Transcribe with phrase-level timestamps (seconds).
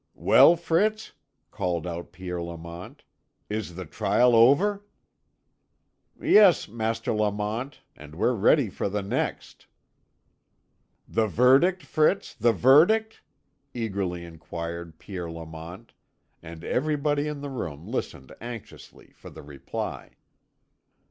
[0.17, 1.11] "Well, Fritz,"
[1.51, 3.03] called out Pierre Lamont,
[3.51, 4.83] "is the trial over?"
[6.19, 9.67] "Yes, Master Lamont, and we're ready for the next."
[11.07, 13.21] "The verdict, Fritz, the verdict?"
[13.75, 15.93] eagerly inquired Pierre Lamont,
[16.41, 20.17] and everybody in the room listened anxiously for the reply.